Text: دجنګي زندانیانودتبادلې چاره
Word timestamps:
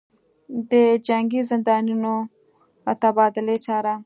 دجنګي 0.69 1.39
زندانیانودتبادلې 1.49 3.57
چاره 3.65 3.93